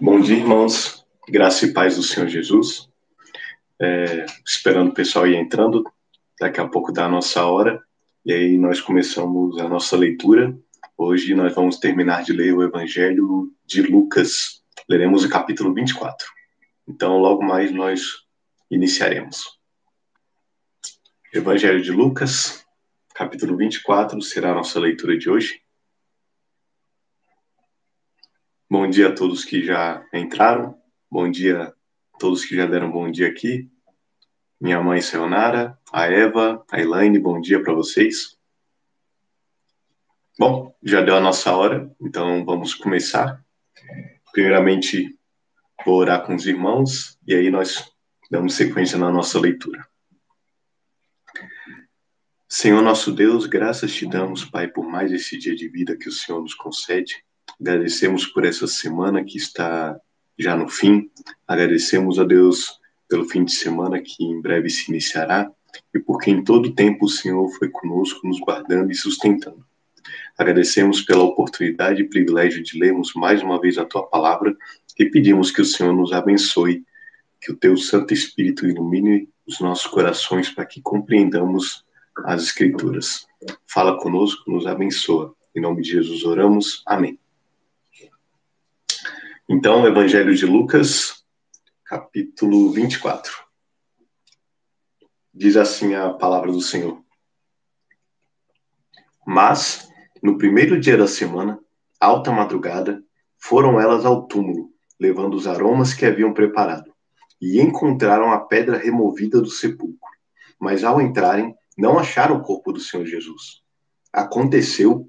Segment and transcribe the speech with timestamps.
[0.00, 1.06] Bom dia, irmãos.
[1.28, 2.90] Graça e paz do Senhor Jesus.
[3.80, 5.84] É, esperando o pessoal ir entrando,
[6.40, 7.80] daqui a pouco dá a nossa hora,
[8.26, 10.52] e aí nós começamos a nossa leitura.
[10.98, 14.64] Hoje nós vamos terminar de ler o Evangelho de Lucas.
[14.88, 16.26] Leremos o capítulo 24.
[16.88, 18.02] Então, logo mais nós
[18.68, 19.60] iniciaremos.
[21.32, 22.66] Evangelho de Lucas,
[23.14, 25.63] capítulo 24, será a nossa leitura de hoje.
[28.76, 30.76] Bom dia a todos que já entraram.
[31.08, 31.72] Bom dia
[32.12, 33.70] a todos que já deram bom dia aqui.
[34.60, 38.36] Minha mãe Sayonara, a Eva, a Elaine, bom dia para vocês.
[40.36, 43.40] Bom, já deu a nossa hora, então vamos começar.
[44.32, 45.16] Primeiramente,
[45.86, 47.88] vou orar com os irmãos e aí nós
[48.28, 49.86] damos sequência na nossa leitura.
[52.48, 56.12] Senhor nosso Deus, graças te damos, Pai, por mais esse dia de vida que o
[56.12, 57.24] Senhor nos concede.
[57.60, 59.98] Agradecemos por essa semana que está
[60.38, 61.10] já no fim.
[61.46, 65.50] Agradecemos a Deus pelo fim de semana que em breve se iniciará
[65.92, 69.64] e porque em todo tempo o Senhor foi conosco, nos guardando e sustentando.
[70.36, 74.56] Agradecemos pela oportunidade e privilégio de lermos mais uma vez a tua palavra
[74.98, 76.84] e pedimos que o Senhor nos abençoe,
[77.40, 81.84] que o teu Santo Espírito ilumine os nossos corações para que compreendamos
[82.24, 83.26] as Escrituras.
[83.66, 85.34] Fala conosco, nos abençoa.
[85.54, 86.82] Em nome de Jesus oramos.
[86.86, 87.18] Amém.
[89.46, 91.22] Então, Evangelho de Lucas,
[91.84, 93.30] capítulo 24.
[95.34, 97.04] Diz assim a palavra do Senhor.
[99.26, 99.86] Mas,
[100.22, 101.60] no primeiro dia da semana,
[102.00, 103.04] alta madrugada,
[103.36, 106.90] foram elas ao túmulo, levando os aromas que haviam preparado,
[107.38, 109.98] e encontraram a pedra removida do sepulcro.
[110.58, 113.60] Mas ao entrarem, não acharam o corpo do Senhor Jesus.
[114.10, 115.06] Aconteceu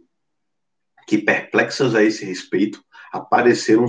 [1.07, 2.83] que, perplexas a esse respeito,
[3.13, 3.85] apareceram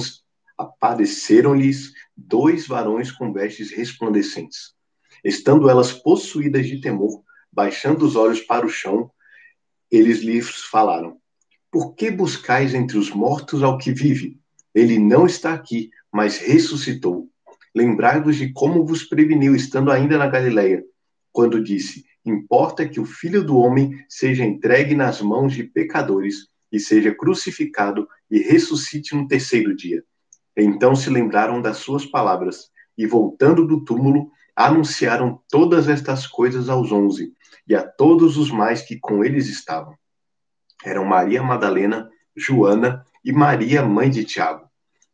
[0.56, 4.74] apareceram-lhes dois varões com vestes resplandecentes.
[5.24, 7.22] Estando elas possuídas de temor,
[7.52, 9.10] baixando os olhos para o chão,
[9.90, 11.18] eles lhes falaram:
[11.70, 14.38] Por que buscais entre os mortos ao que vive?
[14.74, 17.28] Ele não está aqui, mas ressuscitou.
[17.74, 20.82] Lembrai-vos de como vos preveniu, estando ainda na Galileia,
[21.32, 26.80] quando disse: Importa que o filho do homem seja entregue nas mãos de pecadores e
[26.80, 30.02] seja crucificado e ressuscite no terceiro dia.
[30.56, 36.90] Então se lembraram das suas palavras e, voltando do túmulo, anunciaram todas estas coisas aos
[36.90, 37.34] onze
[37.68, 39.94] e a todos os mais que com eles estavam.
[40.82, 44.66] Eram Maria Madalena, Joana e Maria, mãe de Tiago.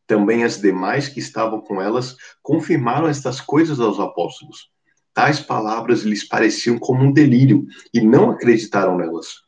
[0.07, 4.71] Também as demais que estavam com elas confirmaram estas coisas aos apóstolos.
[5.15, 9.43] Tais palavras lhes pareciam como um delírio e não acreditaram nelas.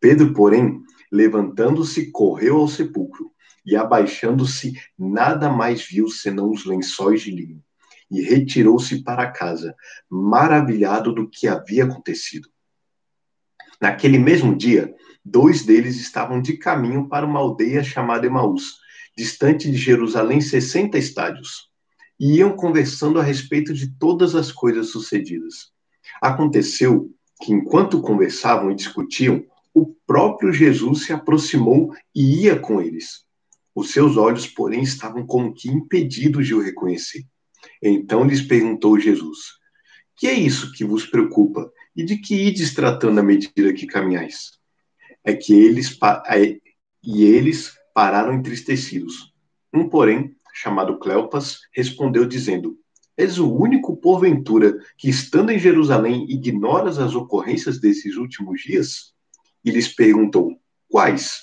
[0.00, 0.80] Pedro, porém,
[1.10, 3.33] levantando-se, correu ao sepulcro
[3.64, 7.62] e abaixando-se, nada mais viu senão os lençóis de linho,
[8.10, 9.74] e retirou-se para casa,
[10.08, 12.48] maravilhado do que havia acontecido.
[13.80, 14.94] Naquele mesmo dia,
[15.24, 18.74] dois deles estavam de caminho para uma aldeia chamada Emaús,
[19.16, 21.70] distante de Jerusalém 60 estádios,
[22.18, 25.72] e iam conversando a respeito de todas as coisas sucedidas.
[26.20, 27.10] Aconteceu
[27.40, 33.24] que, enquanto conversavam e discutiam, o próprio Jesus se aproximou e ia com eles.
[33.74, 37.24] Os seus olhos, porém, estavam como que impedidos de o reconhecer.
[37.82, 39.38] Então lhes perguntou Jesus:
[40.16, 41.70] Que é isso que vos preocupa?
[41.96, 44.52] E de que ides tratando à medida que caminhais?
[45.24, 45.96] É que eles
[46.28, 46.58] é,
[47.02, 49.32] e eles pararam entristecidos.
[49.72, 52.78] Um, porém, chamado Cleopas, respondeu dizendo:
[53.16, 59.14] És o único porventura que, estando em Jerusalém, ignoras as ocorrências desses últimos dias?
[59.64, 61.40] E lhes perguntou: Quais?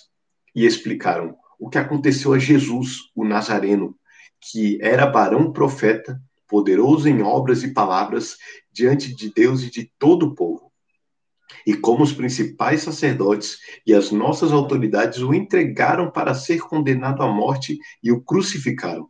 [0.56, 3.96] E explicaram: o que aconteceu a Jesus, o Nazareno,
[4.42, 8.36] que era barão profeta, poderoso em obras e palavras
[8.74, 10.72] diante de Deus e de todo o povo.
[11.66, 17.32] E como os principais sacerdotes e as nossas autoridades o entregaram para ser condenado à
[17.32, 19.08] morte e o crucificaram.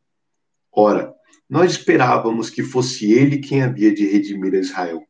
[0.74, 1.14] Ora,
[1.50, 5.02] nós esperávamos que fosse ele quem havia de redimir Israel.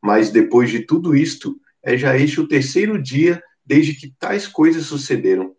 [0.00, 4.86] Mas depois de tudo isto, é já este o terceiro dia desde que tais coisas
[4.86, 5.57] sucederam.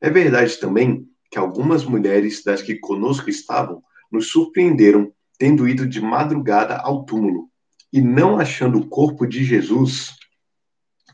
[0.00, 6.00] É verdade também que algumas mulheres das que conosco estavam nos surpreenderam tendo ido de
[6.00, 7.48] madrugada ao túmulo
[7.92, 10.16] e não achando o corpo de Jesus,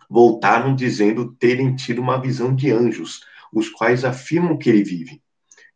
[0.08, 3.20] voltaram dizendo terem tido uma visão de anjos,
[3.52, 5.22] os quais afirmam que ele vive.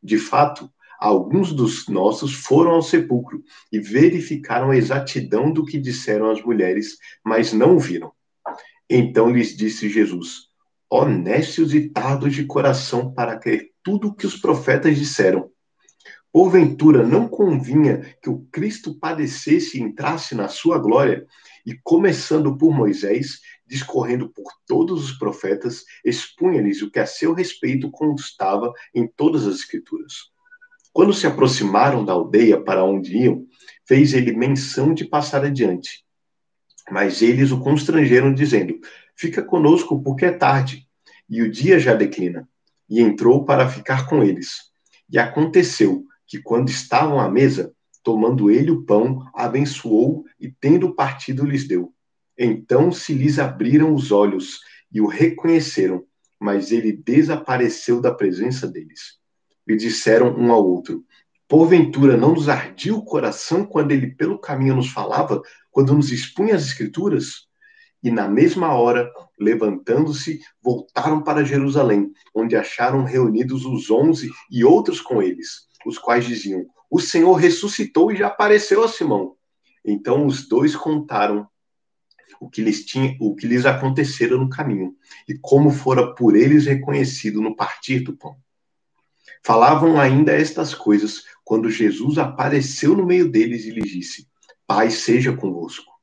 [0.02, 6.30] De fato, alguns dos nossos foram ao sepulcro e verificaram a exatidão do que disseram
[6.30, 8.12] as mulheres, mas não o viram.
[8.90, 10.47] Então lhes disse Jesus:
[10.90, 15.50] honestos e tardos de coração para crer tudo o que os profetas disseram.
[16.32, 21.26] Porventura não convinha que o Cristo padecesse e entrasse na sua glória,
[21.64, 27.90] e começando por Moisés, discorrendo por todos os profetas, expunha-lhes o que a seu respeito
[27.90, 30.14] constava em todas as Escrituras.
[30.92, 33.46] Quando se aproximaram da aldeia para onde iam,
[33.86, 36.04] fez ele menção de passar adiante.
[36.90, 38.78] Mas eles o constrangeram, dizendo:
[39.18, 40.86] Fica conosco, porque é tarde,
[41.28, 42.48] e o dia já declina.
[42.88, 44.70] E entrou para ficar com eles.
[45.10, 47.74] E aconteceu que, quando estavam à mesa,
[48.04, 51.92] tomando ele o pão, abençoou e, tendo partido, lhes deu.
[52.38, 54.60] Então se lhes abriram os olhos
[54.92, 56.04] e o reconheceram,
[56.38, 59.18] mas ele desapareceu da presença deles.
[59.66, 61.04] E disseram um ao outro:
[61.48, 65.42] Porventura não nos ardia o coração quando ele pelo caminho nos falava,
[65.72, 67.47] quando nos expunha as Escrituras?
[68.02, 75.00] E na mesma hora, levantando-se, voltaram para Jerusalém, onde acharam reunidos os onze e outros
[75.00, 79.36] com eles os quais diziam: O Senhor ressuscitou e já apareceu a Simão.
[79.84, 81.48] Então os dois contaram
[82.40, 84.94] o que lhes tinha, o que lhes acontecera no caminho
[85.28, 88.36] e como fora por eles reconhecido no partir do pão.
[89.42, 94.28] Falavam ainda estas coisas quando Jesus apareceu no meio deles e lhes disse:
[94.66, 95.97] Pai seja convosco.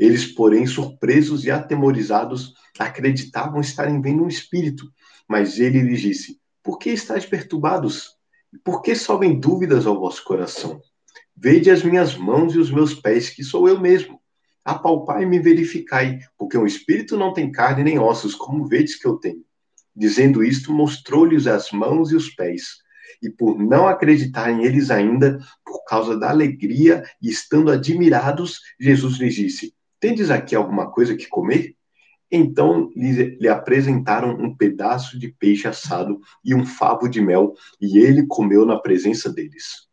[0.00, 4.90] Eles, porém, surpresos e atemorizados, acreditavam estarem vendo um espírito,
[5.28, 8.16] mas ele lhes disse: Por que estáis perturbados?
[8.64, 10.80] Por que sobem dúvidas ao vosso coração?
[11.36, 14.18] Vede as minhas mãos e os meus pés, que sou eu mesmo.
[14.64, 19.06] Apalpai e me verificai, porque um espírito não tem carne nem ossos, como vedes que
[19.06, 19.44] eu tenho.
[19.94, 22.78] Dizendo isto, mostrou-lhes as mãos e os pés.
[23.22, 29.34] E por não acreditarem eles ainda, por causa da alegria e estando admirados, Jesus lhes
[29.34, 31.76] disse: Tendes aqui alguma coisa que comer?
[32.32, 37.98] Então lhe, lhe, apresentaram um pedaço de peixe assado e um favo de mel, e
[37.98, 39.88] ele comeu na presença deles.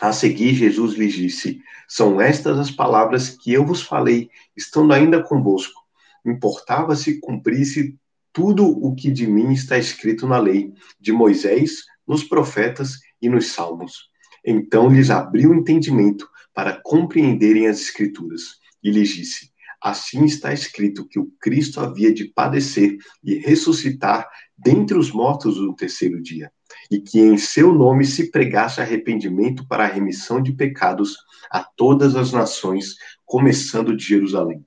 [0.00, 5.22] A seguir, Jesus lhes disse: São estas as palavras que eu vos falei, estando ainda
[5.22, 5.80] convosco.
[6.24, 7.98] Importava-se cumprisse
[8.32, 13.48] tudo o que de mim está escrito na lei, de Moisés, nos profetas e nos
[13.48, 14.08] salmos.
[14.44, 19.50] Então lhes abriu o entendimento para compreenderem as Escrituras, e lhes disse:
[19.80, 25.74] Assim está escrito que o Cristo havia de padecer e ressuscitar dentre os mortos no
[25.74, 26.52] terceiro dia,
[26.90, 31.16] e que em seu nome se pregasse arrependimento para a remissão de pecados
[31.50, 34.64] a todas as nações, começando de Jerusalém.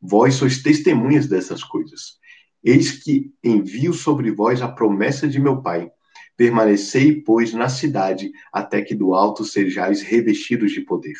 [0.00, 2.18] Vós sois testemunhas dessas coisas.
[2.62, 5.88] Eis que envio sobre vós a promessa de meu Pai.
[6.36, 11.16] Permanecei, pois, na cidade, até que do alto sejais revestidos de poder.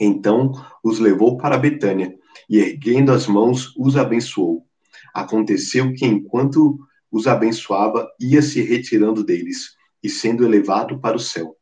[0.00, 0.52] Então
[0.82, 2.18] os levou para Betânia
[2.48, 4.66] e, erguendo as mãos, os abençoou.
[5.12, 6.78] Aconteceu que, enquanto
[7.12, 11.54] os abençoava, ia se retirando deles e sendo elevado para o céu.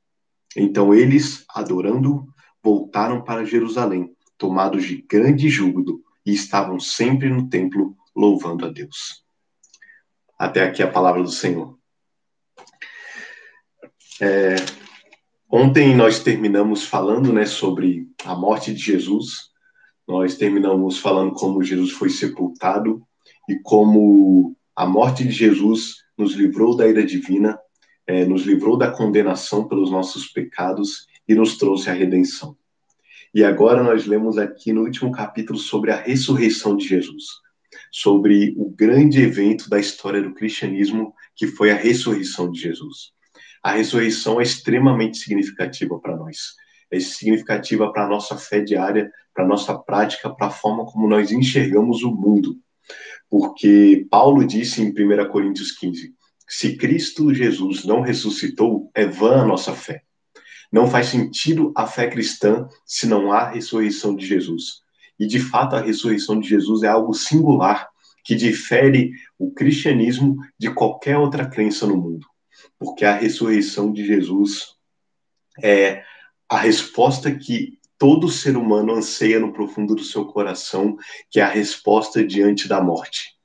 [0.56, 2.26] Então eles, adorando,
[2.62, 9.24] voltaram para Jerusalém, tomados de grande júbilo, e estavam sempre no templo louvando a Deus.
[10.38, 11.78] Até aqui a palavra do Senhor.
[14.20, 14.56] É,
[15.50, 19.48] ontem nós terminamos falando né, sobre a morte de Jesus,
[20.06, 23.02] nós terminamos falando como Jesus foi sepultado
[23.48, 27.58] e como a morte de Jesus nos livrou da ira divina,
[28.06, 32.56] é, nos livrou da condenação pelos nossos pecados e nos trouxe a redenção.
[33.34, 37.24] E agora nós lemos aqui no último capítulo sobre a ressurreição de Jesus,
[37.92, 43.12] sobre o grande evento da história do cristianismo, que foi a ressurreição de Jesus.
[43.62, 46.56] A ressurreição é extremamente significativa para nós
[46.90, 51.08] é significativa para a nossa fé diária, para a nossa prática, para a forma como
[51.08, 52.56] nós enxergamos o mundo.
[53.28, 56.14] Porque Paulo disse em 1 Coríntios 15:
[56.48, 60.02] se Cristo Jesus não ressuscitou, é vã a nossa fé.
[60.72, 64.82] Não faz sentido a fé cristã se não há ressurreição de Jesus.
[65.18, 67.88] E de fato, a ressurreição de Jesus é algo singular
[68.24, 72.26] que difere o cristianismo de qualquer outra crença no mundo.
[72.78, 74.74] Porque a ressurreição de Jesus
[75.62, 76.02] é
[76.48, 80.96] a resposta que todo ser humano anseia no profundo do seu coração,
[81.30, 83.36] que é a resposta diante da morte.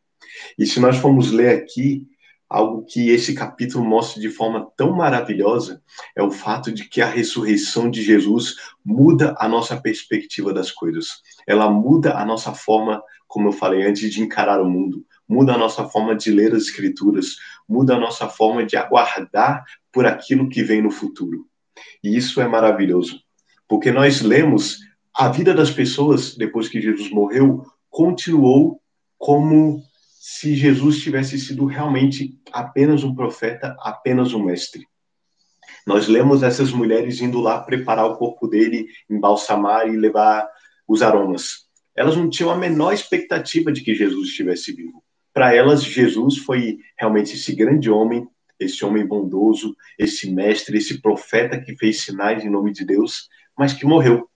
[0.57, 2.07] E se nós formos ler aqui,
[2.47, 5.81] algo que esse capítulo mostra de forma tão maravilhosa
[6.15, 11.21] é o fato de que a ressurreição de Jesus muda a nossa perspectiva das coisas.
[11.47, 15.57] Ela muda a nossa forma, como eu falei antes, de encarar o mundo, muda a
[15.57, 17.37] nossa forma de ler as escrituras,
[17.67, 21.47] muda a nossa forma de aguardar por aquilo que vem no futuro.
[22.03, 23.19] E isso é maravilhoso,
[23.67, 24.77] porque nós lemos
[25.13, 28.79] a vida das pessoas depois que Jesus morreu continuou
[29.17, 29.81] como
[30.19, 34.87] se Jesus tivesse sido realmente apenas um profeta, apenas um mestre.
[35.85, 40.47] Nós lemos essas mulheres indo lá preparar o corpo dele, embalsamar e levar
[40.87, 41.67] os aromas.
[41.95, 45.03] Elas não tinham a menor expectativa de que Jesus estivesse vivo.
[45.33, 48.27] Para elas, Jesus foi realmente esse grande homem,
[48.59, 53.73] esse homem bondoso, esse mestre, esse profeta que fez sinais em nome de Deus, mas
[53.73, 54.29] que morreu.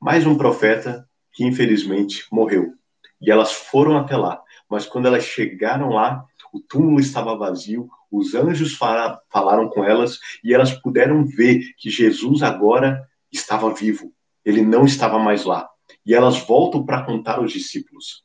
[0.00, 2.74] Mais um profeta que infelizmente morreu.
[3.20, 8.34] E elas foram até lá, mas quando elas chegaram lá, o túmulo estava vazio, os
[8.34, 14.12] anjos falaram com elas e elas puderam ver que Jesus agora estava vivo.
[14.44, 15.68] Ele não estava mais lá.
[16.04, 18.24] E elas voltam para contar aos discípulos.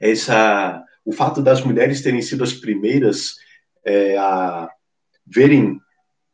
[0.00, 3.36] Essa, o fato das mulheres terem sido as primeiras
[3.84, 4.68] é, a
[5.24, 5.80] verem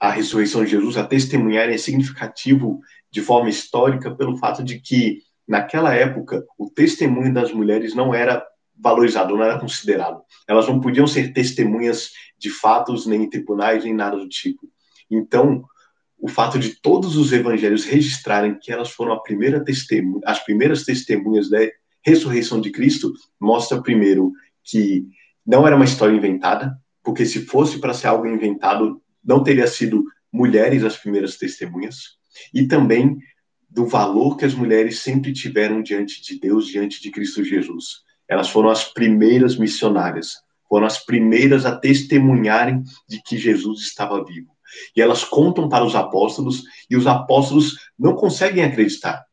[0.01, 5.21] a ressurreição de Jesus, a testemunharem, é significativo de forma histórica pelo fato de que,
[5.47, 8.45] naquela época, o testemunho das mulheres não era
[8.77, 10.23] valorizado, não era considerado.
[10.49, 14.67] Elas não podiam ser testemunhas de fatos, nem em tribunais, nem nada do tipo.
[15.11, 15.65] Então,
[16.19, 19.63] o fato de todos os evangelhos registrarem que elas foram primeira
[20.25, 21.59] as primeiras testemunhas da
[22.05, 24.33] ressurreição de Cristo mostra, primeiro,
[24.65, 25.07] que
[25.47, 30.05] não era uma história inventada, porque se fosse para ser algo inventado, não teria sido
[30.33, 32.17] mulheres as primeiras testemunhas,
[32.55, 33.19] e também
[33.69, 38.03] do valor que as mulheres sempre tiveram diante de Deus, diante de Cristo Jesus.
[38.29, 40.35] Elas foram as primeiras missionárias,
[40.69, 44.53] foram as primeiras a testemunharem de que Jesus estava vivo.
[44.97, 49.25] E elas contam para os apóstolos, e os apóstolos não conseguem acreditar.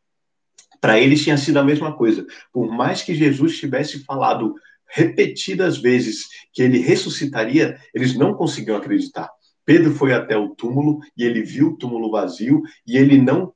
[0.82, 2.26] Para eles tinha sido a mesma coisa.
[2.52, 4.56] Por mais que Jesus tivesse falado
[4.89, 9.29] repetidas vezes que ele ressuscitaria, eles não conseguiam acreditar.
[9.65, 13.53] Pedro foi até o túmulo e ele viu o túmulo vazio e ele não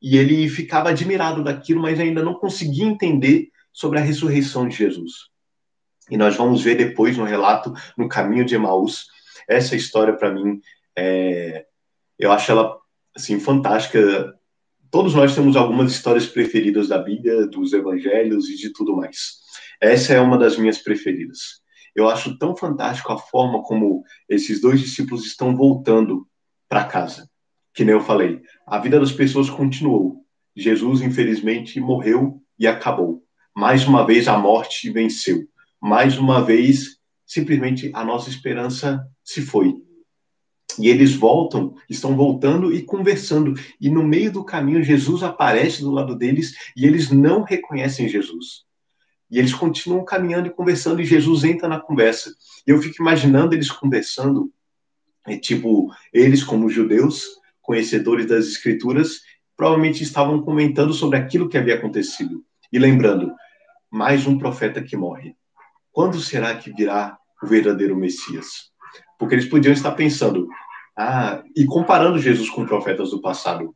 [0.00, 5.12] e ele ficava admirado daquilo, mas ainda não conseguia entender sobre a ressurreição de Jesus.
[6.08, 9.06] E nós vamos ver depois no relato no caminho de Emaús.
[9.48, 10.60] Essa história para mim
[10.96, 11.66] é,
[12.18, 12.76] eu acho ela
[13.14, 14.34] assim fantástica.
[14.90, 19.38] Todos nós temos algumas histórias preferidas da Bíblia, dos Evangelhos e de tudo mais.
[19.80, 21.60] Essa é uma das minhas preferidas.
[21.94, 26.26] Eu acho tão fantástico a forma como esses dois discípulos estão voltando
[26.68, 27.28] para casa.
[27.74, 30.24] Que nem eu falei, a vida das pessoas continuou.
[30.56, 33.22] Jesus, infelizmente, morreu e acabou.
[33.54, 35.46] Mais uma vez a morte venceu.
[35.80, 39.74] Mais uma vez, simplesmente a nossa esperança se foi.
[40.78, 43.54] E eles voltam, estão voltando e conversando.
[43.80, 48.64] E no meio do caminho, Jesus aparece do lado deles e eles não reconhecem Jesus.
[49.30, 52.32] E eles continuam caminhando e conversando, e Jesus entra na conversa.
[52.66, 54.50] E eu fico imaginando eles conversando,
[55.26, 57.26] é, tipo, eles, como judeus,
[57.60, 59.20] conhecedores das Escrituras,
[59.54, 62.42] provavelmente estavam comentando sobre aquilo que havia acontecido.
[62.72, 63.32] E lembrando,
[63.90, 65.34] mais um profeta que morre.
[65.92, 68.70] Quando será que virá o verdadeiro Messias?
[69.18, 70.48] Porque eles podiam estar pensando,
[70.96, 73.74] ah, e comparando Jesus com profetas do passado.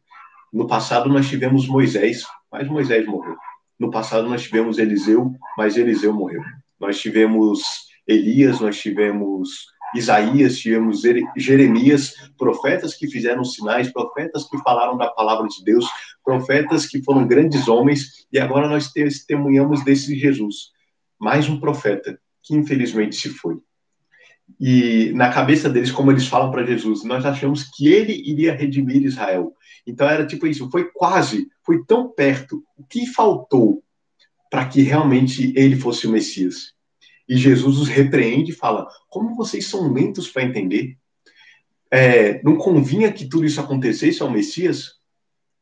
[0.53, 3.37] No passado nós tivemos Moisés, mas Moisés morreu.
[3.79, 6.43] No passado nós tivemos Eliseu, mas Eliseu morreu.
[6.79, 7.63] Nós tivemos
[8.07, 11.03] Elias, nós tivemos Isaías, tivemos
[11.37, 15.87] Jeremias, profetas que fizeram sinais, profetas que falaram da palavra de Deus,
[16.25, 20.71] profetas que foram grandes homens, e agora nós testemunhamos desse Jesus,
[21.19, 23.59] mais um profeta que infelizmente se foi.
[24.61, 29.03] E na cabeça deles, como eles falam para Jesus, nós achamos que ele iria redimir
[29.03, 29.55] Israel.
[29.87, 32.63] Então era tipo isso, foi quase, foi tão perto.
[32.77, 33.83] O que faltou
[34.51, 36.73] para que realmente ele fosse o Messias?
[37.29, 40.97] E Jesus os repreende e fala: Como vocês são lentos para entender?
[41.91, 45.02] É, não convinha que tudo isso acontecesse ao Messias?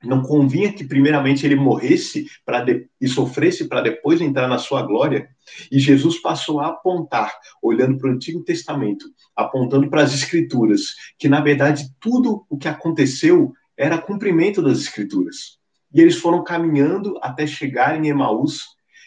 [0.02, 2.64] Não convinha que primeiramente ele morresse para
[3.00, 5.28] e sofresse para depois entrar na sua glória?
[5.70, 9.04] E Jesus passou a apontar, olhando para o Antigo Testamento,
[9.36, 15.58] apontando para as Escrituras, que na verdade tudo o que aconteceu era cumprimento das Escrituras.
[15.92, 18.64] E eles foram caminhando até chegar em Emaús,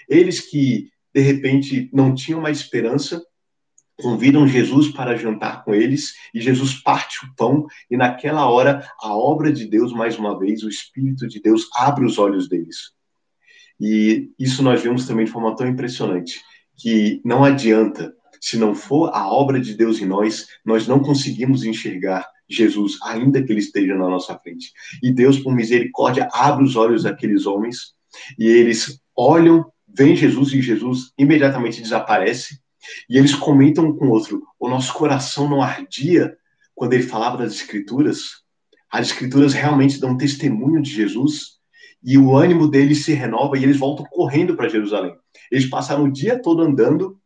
[0.08, 3.24] eles que de repente não tinham mais esperança,
[4.04, 9.16] convidam Jesus para jantar com eles e Jesus parte o pão e naquela hora a
[9.16, 12.92] obra de Deus mais uma vez, o espírito de Deus abre os olhos deles.
[13.80, 16.42] E isso nós vemos também de forma tão impressionante
[16.76, 21.64] que não adianta se não for a obra de Deus em nós, nós não conseguimos
[21.64, 24.74] enxergar Jesus, ainda que ele esteja na nossa frente.
[25.02, 27.94] E Deus, por misericórdia, abre os olhos daqueles homens
[28.38, 32.60] e eles olham, veem Jesus e Jesus imediatamente desaparece
[33.10, 36.36] e eles comentam um com o outro: o nosso coração não ardia
[36.76, 38.44] quando ele falava das Escrituras?
[38.92, 41.54] As Escrituras realmente dão testemunho de Jesus
[42.04, 45.16] e o ânimo deles se renova e eles voltam correndo para Jerusalém.
[45.50, 47.18] Eles passaram o dia todo andando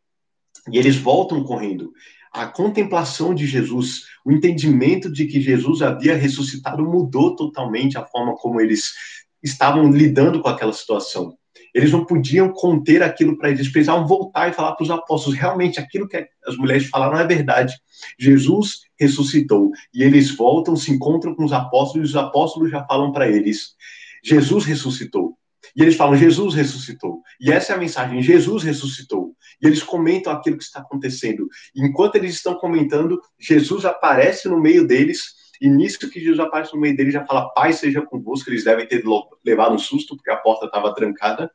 [0.72, 1.92] e eles voltam correndo.
[2.32, 8.36] a contemplação de Jesus, o entendimento de que Jesus havia ressuscitado mudou totalmente a forma
[8.36, 8.94] como eles
[9.42, 11.36] estavam lidando com aquela situação.
[11.78, 15.80] Eles não podiam conter aquilo para eles, precisavam voltar e falar para os apóstolos: realmente,
[15.80, 17.76] aquilo que as mulheres falaram é verdade.
[18.18, 19.70] Jesus ressuscitou.
[19.94, 23.76] E eles voltam, se encontram com os apóstolos, e os apóstolos já falam para eles:
[24.24, 25.38] Jesus ressuscitou.
[25.76, 27.22] E eles falam: Jesus ressuscitou.
[27.40, 29.36] E essa é a mensagem: Jesus ressuscitou.
[29.62, 31.48] E eles comentam aquilo que está acontecendo.
[31.76, 36.74] E enquanto eles estão comentando, Jesus aparece no meio deles e nisso que Jesus aparece
[36.74, 39.04] no meio dele, já fala, Pai seja convosco, eles devem ter
[39.44, 41.52] levado um susto, porque a porta estava trancada.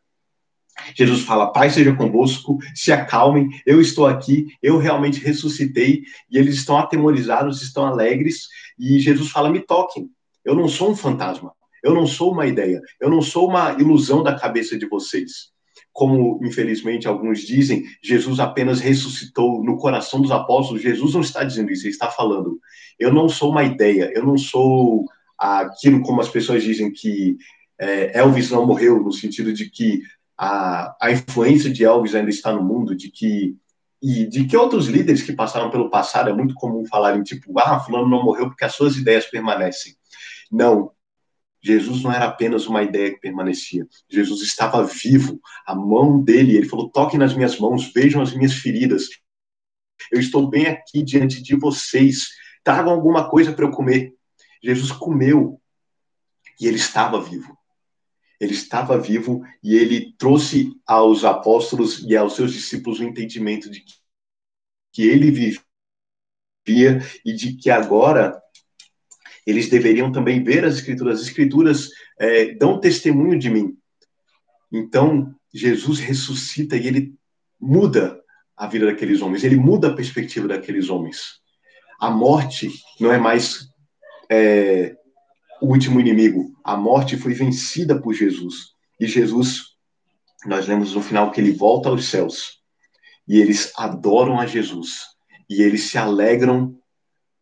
[0.95, 6.57] Jesus fala, Pai seja convosco, se acalmem, eu estou aqui, eu realmente ressuscitei, e eles
[6.57, 8.49] estão atemorizados, estão alegres,
[8.79, 10.09] e Jesus fala, me toquem,
[10.45, 11.53] eu não sou um fantasma,
[11.83, 15.53] eu não sou uma ideia, eu não sou uma ilusão da cabeça de vocês
[15.93, 20.83] como infelizmente alguns dizem, Jesus apenas ressuscitou no coração dos apóstolos.
[20.83, 22.59] Jesus não está dizendo isso, ele está falando:
[22.99, 25.05] eu não sou uma ideia, eu não sou
[25.39, 27.37] aquilo como as pessoas dizem que
[27.79, 30.03] é, Elvis não morreu, no sentido de que
[30.45, 33.57] a, a influência de Elvis ainda está no mundo, de que
[34.03, 37.79] e de que outros líderes que passaram pelo passado é muito comum falarem tipo, ah,
[37.79, 39.95] fulano não morreu porque as suas ideias permanecem.
[40.51, 40.91] Não,
[41.63, 43.87] Jesus não era apenas uma ideia que permanecia.
[44.11, 45.41] Jesus estava vivo.
[45.65, 49.05] A mão dele, ele falou: toquem nas minhas mãos, vejam as minhas feridas.
[50.11, 52.31] Eu estou bem aqui diante de vocês.
[52.65, 54.13] Tragam alguma coisa para eu comer.
[54.61, 55.61] Jesus comeu
[56.61, 57.57] e ele estava vivo.
[58.43, 63.85] Ele estava vivo e ele trouxe aos apóstolos e aos seus discípulos o entendimento de
[64.93, 68.43] que ele vivia e de que agora
[69.47, 71.21] eles deveriam também ver as escrituras.
[71.21, 73.79] As escrituras é, dão testemunho de mim.
[74.73, 77.15] Então, Jesus ressuscita e ele
[77.61, 78.21] muda
[78.57, 81.41] a vida daqueles homens, ele muda a perspectiva daqueles homens.
[82.01, 83.69] A morte não é mais
[84.29, 84.97] é,
[85.63, 86.53] o último inimigo.
[86.65, 88.73] A morte foi vencida por Jesus.
[88.99, 89.77] E Jesus,
[90.45, 92.61] nós lemos no final que ele volta aos céus.
[93.29, 95.07] E eles adoram a Jesus.
[95.49, 96.77] E eles se alegram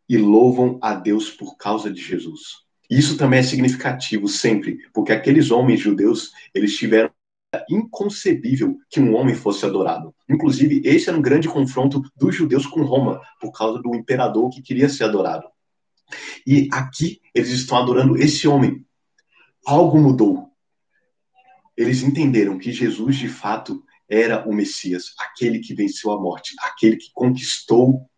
[0.07, 2.59] e louvam a Deus por causa de Jesus.
[2.91, 7.11] Isso também é significativo sempre, porque aqueles homens judeus, eles tiveram
[7.71, 10.15] inconcebível que um homem fosse adorado.
[10.29, 14.61] Inclusive, esse era um grande confronto dos judeus com Roma, por causa do imperador que
[14.61, 15.49] queria ser adorado.
[16.47, 18.85] E aqui eles estão adorando esse homem.
[19.67, 20.49] Algo mudou.
[21.77, 26.97] Eles entenderam que Jesus, de fato, era o Messias, aquele que venceu a morte, aquele
[26.97, 28.09] que conquistou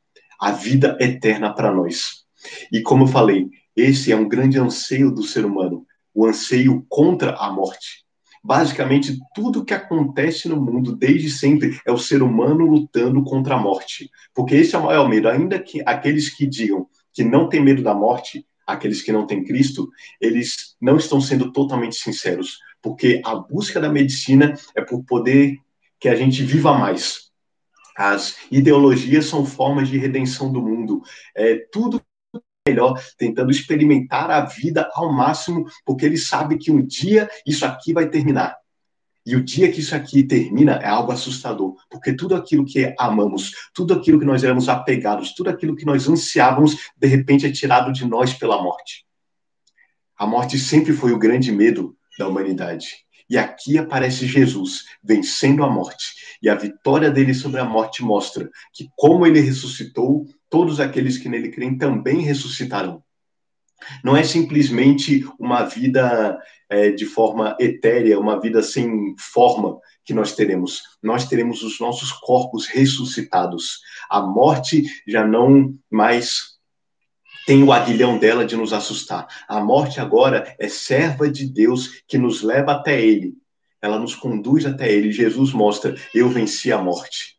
[0.40, 2.24] a vida eterna para nós.
[2.72, 7.36] E como eu falei, esse é um grande anseio do ser humano, o anseio contra
[7.36, 8.02] a morte.
[8.44, 13.58] Basicamente, tudo que acontece no mundo desde sempre é o ser humano lutando contra a
[13.58, 14.10] morte.
[14.34, 15.28] Porque esse é o maior medo.
[15.28, 19.44] Ainda que aqueles que digam que não têm medo da morte, aqueles que não têm
[19.44, 19.88] Cristo,
[20.20, 22.58] eles não estão sendo totalmente sinceros.
[22.80, 25.56] Porque a busca da medicina é por poder
[26.00, 27.30] que a gente viva mais,
[27.96, 31.02] as ideologias são formas de redenção do mundo.
[31.36, 32.02] É tudo
[32.66, 37.92] melhor, tentando experimentar a vida ao máximo, porque ele sabe que um dia isso aqui
[37.92, 38.56] vai terminar.
[39.24, 43.52] E o dia que isso aqui termina é algo assustador, porque tudo aquilo que amamos,
[43.72, 47.92] tudo aquilo que nós éramos apegados, tudo aquilo que nós ansiávamos, de repente é tirado
[47.92, 49.06] de nós pela morte.
[50.16, 53.04] A morte sempre foi o grande medo da humanidade.
[53.30, 56.36] E aqui aparece Jesus vencendo a morte.
[56.42, 61.28] E a vitória dele sobre a morte mostra que, como ele ressuscitou, todos aqueles que
[61.28, 63.02] nele creem também ressuscitarão.
[64.04, 66.38] Não é simplesmente uma vida
[66.72, 70.82] é, de forma etérea, uma vida sem forma que nós teremos.
[71.02, 73.80] Nós teremos os nossos corpos ressuscitados.
[74.08, 76.52] A morte já não mais
[77.46, 79.26] tem o aguilhão dela de nos assustar.
[79.46, 83.34] A morte agora é serva de Deus que nos leva até Ele.
[83.82, 85.12] Ela nos conduz até Ele.
[85.12, 87.36] Jesus mostra: eu venci a morte.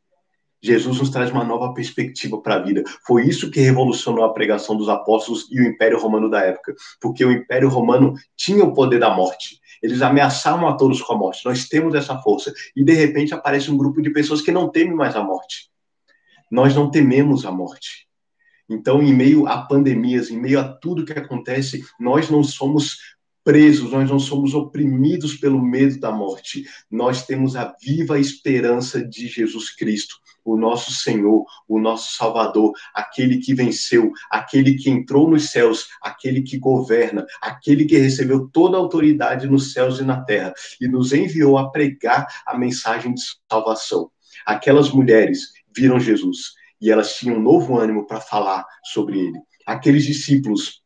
[0.63, 2.83] Jesus nos traz uma nova perspectiva para a vida.
[3.05, 7.25] Foi isso que revolucionou a pregação dos apóstolos e o Império Romano da época, porque
[7.25, 9.59] o Império Romano tinha o poder da morte.
[9.81, 11.43] Eles ameaçavam a todos com a morte.
[11.43, 12.53] Nós temos essa força.
[12.73, 15.69] E de repente aparece um grupo de pessoas que não temem mais a morte.
[16.49, 18.07] Nós não tememos a morte.
[18.69, 22.97] Então, em meio a pandemias, em meio a tudo que acontece, nós não somos
[23.43, 26.65] presos, nós não somos oprimidos pelo medo da morte.
[26.89, 33.37] Nós temos a viva esperança de Jesus Cristo, o nosso Senhor, o nosso Salvador, aquele
[33.37, 38.79] que venceu, aquele que entrou nos céus, aquele que governa, aquele que recebeu toda a
[38.79, 44.11] autoridade nos céus e na terra e nos enviou a pregar a mensagem de salvação.
[44.45, 49.39] Aquelas mulheres viram Jesus e elas tinham um novo ânimo para falar sobre ele.
[49.65, 50.81] Aqueles discípulos,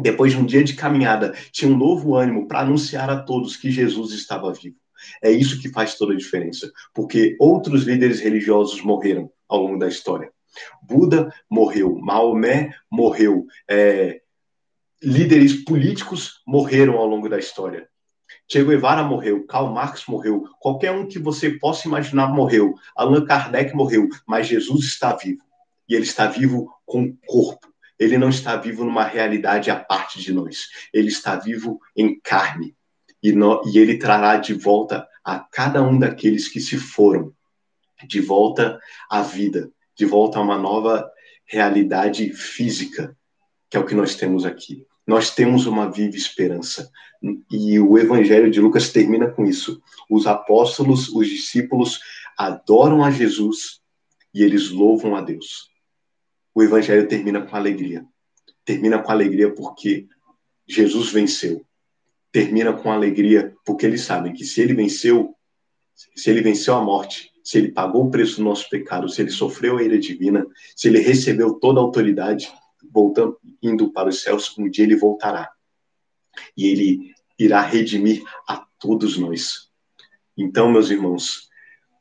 [0.00, 3.70] depois de um dia de caminhada, tinham um novo ânimo para anunciar a todos que
[3.70, 4.76] Jesus estava vivo.
[5.22, 9.88] É isso que faz toda a diferença, porque outros líderes religiosos morreram ao longo da
[9.88, 10.30] história.
[10.82, 14.20] Buda morreu, Maomé morreu, é,
[15.02, 17.88] líderes políticos morreram ao longo da história.
[18.48, 23.74] Che Guevara morreu, Karl Marx morreu, qualquer um que você possa imaginar morreu, Allan Kardec
[23.74, 25.42] morreu, mas Jesus está vivo.
[25.88, 27.68] E ele está vivo com corpo.
[27.98, 30.68] Ele não está vivo numa realidade à parte de nós.
[30.92, 32.76] Ele está vivo em carne.
[33.22, 37.32] E, no, e ele trará de volta a cada um daqueles que se foram,
[38.06, 38.78] de volta
[39.10, 41.10] à vida, de volta a uma nova
[41.46, 43.16] realidade física,
[43.70, 44.86] que é o que nós temos aqui.
[45.06, 46.90] Nós temos uma viva esperança.
[47.50, 49.80] E o Evangelho de Lucas termina com isso.
[50.10, 52.00] Os apóstolos, os discípulos
[52.36, 53.80] adoram a Jesus
[54.34, 55.70] e eles louvam a Deus.
[56.54, 58.04] O Evangelho termina com alegria.
[58.64, 60.06] Termina com alegria porque
[60.66, 61.64] Jesus venceu.
[62.36, 65.34] Termina com alegria porque eles sabem que se ele venceu,
[66.14, 69.30] se ele venceu a morte, se ele pagou o preço do nosso pecado, se ele
[69.30, 70.46] sofreu a ira divina,
[70.76, 72.52] se ele recebeu toda a autoridade,
[72.92, 75.50] voltando, indo para os céus, um dia ele voltará.
[76.54, 79.70] E ele irá redimir a todos nós.
[80.36, 81.48] Então, meus irmãos,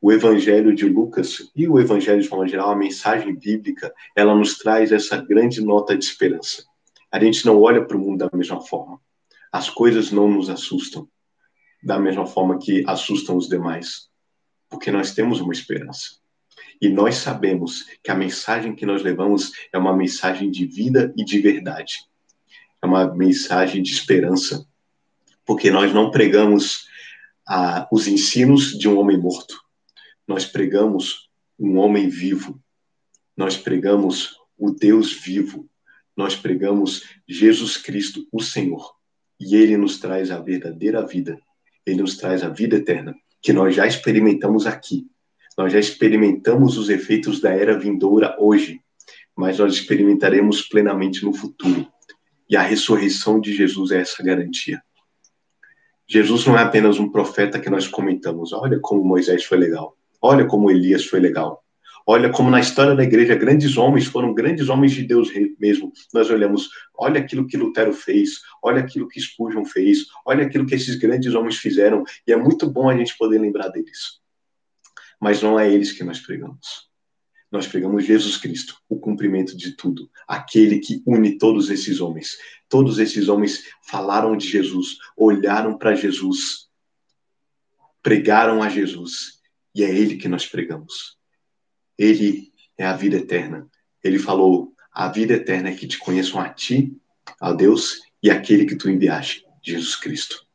[0.01, 4.57] o Evangelho de Lucas e o Evangelho de forma geral, a mensagem bíblica, ela nos
[4.57, 6.65] traz essa grande nota de esperança.
[7.09, 8.99] A gente não olha para o mundo da mesma forma.
[9.55, 11.07] As coisas não nos assustam
[11.81, 14.09] da mesma forma que assustam os demais
[14.69, 16.17] porque nós temos uma esperança.
[16.81, 21.23] E nós sabemos que a mensagem que nós levamos é uma mensagem de vida e
[21.23, 22.03] de verdade.
[22.81, 24.67] É uma mensagem de esperança.
[25.45, 26.87] Porque nós não pregamos
[27.47, 29.57] ah, os ensinos de um homem morto.
[30.27, 32.61] Nós pregamos um homem vivo.
[33.37, 35.69] Nós pregamos o Deus vivo.
[36.17, 38.93] Nós pregamos Jesus Cristo, o Senhor.
[39.39, 41.39] E ele nos traz a verdadeira vida.
[41.85, 45.05] Ele nos traz a vida eterna que nós já experimentamos aqui.
[45.57, 48.81] Nós já experimentamos os efeitos da era vindoura hoje,
[49.35, 51.87] mas nós experimentaremos plenamente no futuro.
[52.49, 54.81] E a ressurreição de Jesus é essa garantia.
[56.07, 58.53] Jesus não é apenas um profeta que nós comentamos.
[58.53, 59.97] Olha como Moisés foi legal.
[60.21, 61.63] Olha como Elias foi legal.
[62.07, 65.91] Olha como na história da igreja grandes homens foram grandes homens de Deus mesmo.
[66.13, 70.75] Nós olhamos, olha aquilo que Lutero fez, olha aquilo que Spurgeon fez, olha aquilo que
[70.75, 74.19] esses grandes homens fizeram, e é muito bom a gente poder lembrar deles.
[75.19, 76.87] Mas não é eles que nós pregamos.
[77.51, 82.37] Nós pregamos Jesus Cristo, o cumprimento de tudo, aquele que une todos esses homens.
[82.69, 86.69] Todos esses homens falaram de Jesus, olharam para Jesus,
[88.03, 89.41] pregaram a Jesus,
[89.73, 91.14] e é ele que nós pregamos.
[91.97, 93.67] Ele é a vida eterna.
[94.03, 96.95] Ele falou: A vida eterna é que te conheçam a ti,
[97.39, 100.45] a Deus, e aquele que tu enviaste, Jesus Cristo.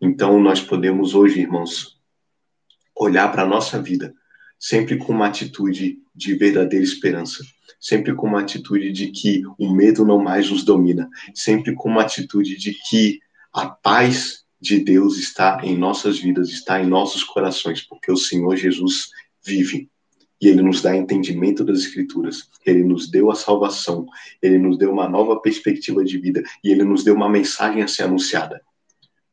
[0.00, 1.98] Então nós podemos hoje, irmãos,
[2.94, 4.14] olhar para a nossa vida
[4.58, 7.44] sempre com uma atitude de verdadeira esperança,
[7.78, 12.02] sempre com uma atitude de que o medo não mais nos domina, sempre com uma
[12.02, 13.20] atitude de que
[13.52, 18.56] a paz de Deus está em nossas vidas, está em nossos corações, porque o Senhor
[18.56, 19.10] Jesus
[19.44, 19.88] vive
[20.40, 24.06] e ele nos dá entendimento das escrituras, ele nos deu a salvação,
[24.40, 27.88] ele nos deu uma nova perspectiva de vida e ele nos deu uma mensagem a
[27.88, 28.62] ser anunciada.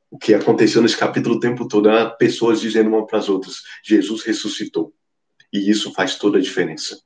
[0.10, 3.62] O que aconteceu nesse capítulo o tempo todo era pessoas dizendo uma para as outras:
[3.84, 4.94] Jesus ressuscitou.
[5.52, 7.00] E isso faz toda a diferença.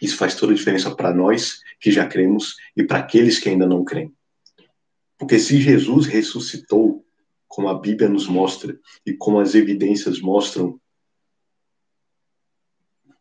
[0.00, 3.66] Isso faz toda a diferença para nós que já cremos e para aqueles que ainda
[3.66, 4.12] não creem.
[5.18, 7.04] Porque se Jesus ressuscitou,
[7.46, 10.78] como a Bíblia nos mostra e como as evidências mostram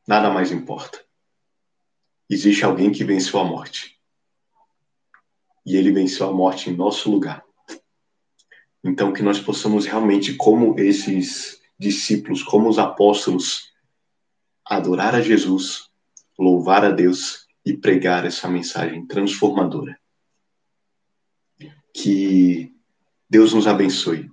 [0.07, 1.03] nada mais importa.
[2.29, 3.99] Existe alguém que venceu a morte.
[5.65, 7.43] E ele venceu a morte em nosso lugar.
[8.83, 13.73] Então, que nós possamos realmente, como esses discípulos, como os apóstolos,
[14.63, 15.89] adorar a Jesus,
[16.37, 19.99] louvar a Deus e pregar essa mensagem transformadora.
[21.93, 22.73] Que
[23.29, 24.29] Deus nos abençoe.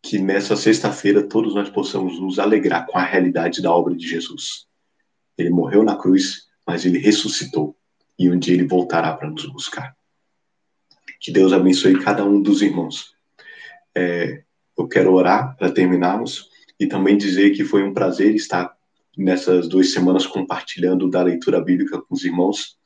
[0.00, 4.66] Que nessa sexta-feira todos nós possamos nos alegrar com a realidade da obra de Jesus.
[5.36, 7.76] Ele morreu na cruz, mas ele ressuscitou.
[8.18, 9.96] E um dia ele voltará para nos buscar.
[11.20, 13.14] Que Deus abençoe cada um dos irmãos.
[13.94, 14.42] É,
[14.76, 18.74] eu quero orar para terminarmos e também dizer que foi um prazer estar
[19.16, 22.76] nessas duas semanas compartilhando da leitura bíblica com os irmãos.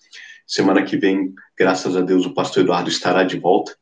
[0.46, 3.76] Semana que vem, graças a Deus, o pastor Eduardo estará de volta.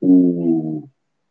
[0.00, 0.88] O...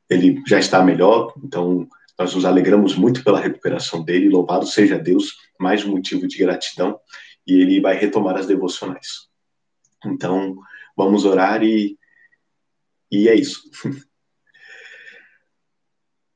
[0.09, 5.35] Ele já está melhor, então nós nos alegramos muito pela recuperação dele, louvado seja Deus,
[5.59, 6.99] mais um motivo de gratidão.
[7.45, 9.29] e ele vai retomar as devocionais.
[10.05, 10.57] Então,
[10.97, 11.97] vamos orar e,
[13.09, 13.61] e é isso.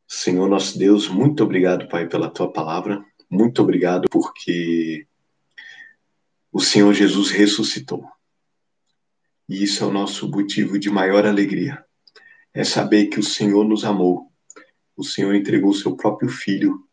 [0.08, 3.04] Senhor nosso Deus, muito obrigado, Pai, pela tua palavra.
[3.30, 5.06] Muito obrigado porque
[6.52, 8.06] o Senhor Jesus ressuscitou.
[9.50, 11.84] E isso é o nosso motivo de maior alegria.
[12.54, 14.31] É saber que o Senhor nos amou.
[15.02, 16.88] O Senhor entregou o seu próprio filho,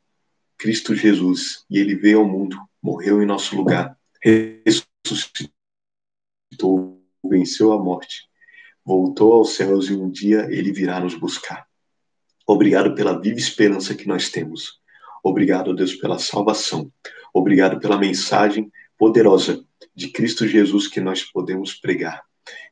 [0.57, 5.53] Cristo Jesus, e ele veio ao mundo, morreu em nosso lugar, ressuscitou,
[7.23, 8.23] venceu a morte,
[8.83, 11.66] voltou aos céus e um dia ele virá nos buscar.
[12.47, 14.81] Obrigado pela viva esperança que nós temos.
[15.23, 16.90] Obrigado, Deus, pela salvação.
[17.35, 19.62] Obrigado pela mensagem poderosa
[19.94, 22.23] de Cristo Jesus que nós podemos pregar.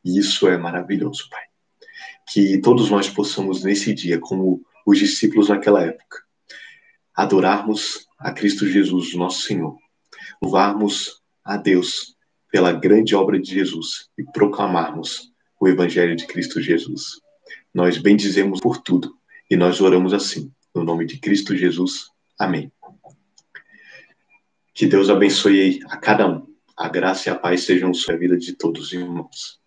[0.02, 1.44] E isso é maravilhoso, Pai.
[2.26, 6.22] Que todos nós possamos, nesse dia, como os discípulos naquela época,
[7.12, 9.76] adorarmos a Cristo Jesus, nosso Senhor,
[10.40, 12.16] louvarmos a Deus
[12.50, 17.20] pela grande obra de Jesus e proclamarmos o Evangelho de Cristo Jesus.
[17.74, 19.18] Nós bendizemos por tudo
[19.50, 22.10] e nós oramos assim, no nome de Cristo Jesus.
[22.38, 22.70] Amém.
[24.72, 26.46] Que Deus abençoe a cada um.
[26.76, 29.58] A graça e a paz sejam sobre a vida de todos os irmãos.